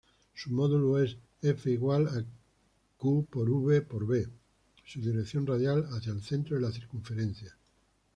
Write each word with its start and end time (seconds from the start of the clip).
Su 0.33 0.49
módulo 0.49 0.97
es 0.97 1.15
"F=q·v·B", 1.43 4.27
su 4.83 4.99
dirección 4.99 5.45
radial 5.45 5.85
hacia 5.93 6.11
el 6.11 6.23
centro 6.23 6.55
de 6.55 6.61
la 6.63 6.71
circunferencia. 6.71 7.55